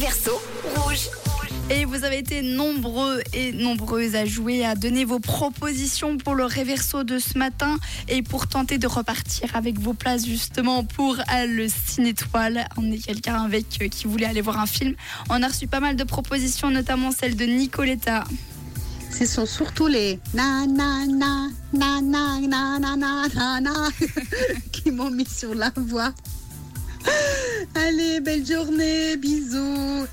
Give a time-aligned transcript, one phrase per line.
[0.00, 0.40] Réverso
[0.76, 1.10] rouge.
[1.68, 6.46] Et vous avez été nombreux et nombreuses à jouer, à donner vos propositions pour le
[6.46, 7.76] réverso de ce matin
[8.08, 12.66] et pour tenter de repartir avec vos places justement pour euh, le Ciné Étoile.
[12.78, 14.94] On est quelqu'un avec euh, qui voulait aller voir un film.
[15.28, 18.24] On a reçu pas mal de propositions, notamment celle de Nicoletta.
[19.10, 23.88] Ce sont surtout les na na na na na na na na na na
[24.72, 26.14] qui m'ont mis sur la voie.
[27.74, 29.39] Allez, belle journée, bisous.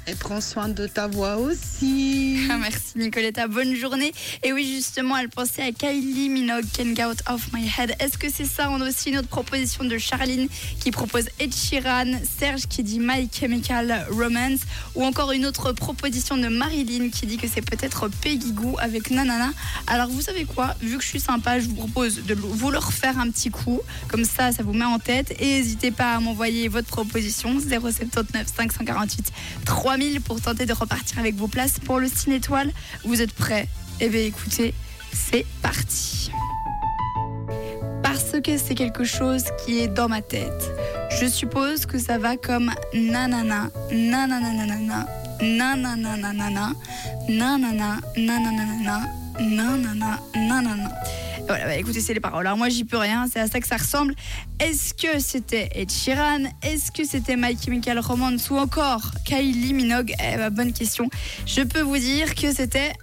[0.07, 2.47] Et prends soin de ta voix aussi.
[2.49, 4.13] Ah, merci Nicoletta, bonne journée.
[4.43, 7.95] Et oui, justement, elle pensait à Kylie Minogue, Can Get Out of My Head.
[7.99, 10.47] Est-ce que c'est ça On a aussi une autre proposition de Charline
[10.79, 14.61] qui propose Ed Sheeran, Serge qui dit My Chemical Romance,
[14.95, 19.11] ou encore une autre proposition de Marilyn qui dit que c'est peut-être Peggy Goo avec
[19.11, 19.51] Nanana.
[19.87, 20.75] Alors vous savez quoi?
[20.81, 23.81] Vu que je suis sympa, je vous propose de vous le refaire un petit coup.
[24.07, 25.33] Comme ça, ça vous met en tête.
[25.39, 29.31] Et n'hésitez pas à m'envoyer votre proposition 079 548
[29.77, 32.71] 3000 pour tenter de repartir avec vos places pour le Ciné Étoile.
[33.05, 33.67] Vous êtes prêts?
[33.99, 34.73] Eh bien écoutez,
[35.13, 36.31] c'est parti.
[38.01, 40.71] Parce que c'est quelque chose qui est dans ma tête.
[41.21, 45.05] Je suppose que ça va comme nanana, nanana, nanana,
[45.41, 46.73] nanana,
[47.29, 50.89] nanana, nanana, nanana, nanana, nanana.
[51.47, 52.45] Voilà, bah, écoutez, c'est les paroles.
[52.45, 54.15] Alors moi, j'y peux rien, c'est à ça que ça ressemble.
[54.59, 56.43] Est-ce que c'était Ed Sheeran?
[56.61, 58.49] Est-ce que c'était My Chemical Romance?
[58.49, 60.13] Ou encore Kylie Minogue?
[60.19, 61.09] Eh bah, bonne question.
[61.45, 62.93] Je peux vous dire que c'était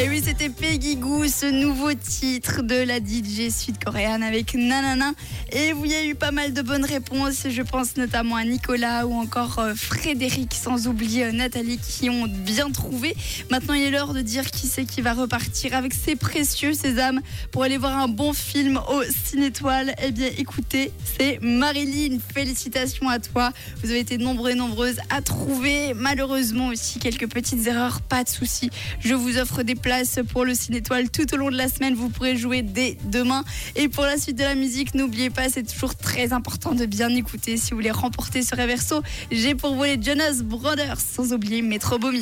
[0.00, 5.10] Et oui, c'était Peggy Goo, ce nouveau titre de la DJ sud-coréenne avec Nanana.
[5.50, 7.48] Et il y a eu pas mal de bonnes réponses.
[7.50, 12.28] Je pense notamment à Nicolas ou encore euh, Frédéric, sans oublier euh, Nathalie, qui ont
[12.28, 13.16] bien trouvé.
[13.50, 17.20] Maintenant, il est l'heure de dire qui c'est qui va repartir avec ses précieux sésames
[17.50, 19.96] pour aller voir un bon film au Cinétoile.
[20.00, 22.18] Eh bien, écoutez, c'est Marilyn.
[22.32, 23.50] Félicitations à toi.
[23.82, 25.92] Vous avez été nombreux et nombreuses à trouver.
[25.94, 28.00] Malheureusement aussi, quelques petites erreurs.
[28.00, 28.70] Pas de souci.
[29.00, 29.87] Je vous offre des places
[30.28, 31.94] pour le Cinétoile tout au long de la semaine.
[31.94, 33.44] Vous pourrez jouer dès demain.
[33.76, 37.08] Et pour la suite de la musique, n'oubliez pas, c'est toujours très important de bien
[37.10, 37.56] écouter.
[37.56, 41.98] Si vous voulez remporter ce réverso, j'ai pour vous les Jonas Brothers, sans oublier Metro
[41.98, 42.16] Boomin.